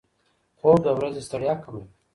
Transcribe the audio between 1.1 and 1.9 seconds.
ستړیا کموي.